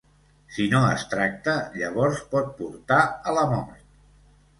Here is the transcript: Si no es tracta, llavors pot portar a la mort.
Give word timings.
Si 0.53 0.63
no 0.69 0.77
es 0.93 1.03
tracta, 1.11 1.53
llavors 1.81 2.21
pot 2.31 2.49
portar 2.63 2.99
a 3.33 3.35
la 3.37 3.45
mort. 3.53 3.85